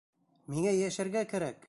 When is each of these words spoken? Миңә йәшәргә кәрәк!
Миңә 0.53 0.73
йәшәргә 0.79 1.27
кәрәк! 1.35 1.59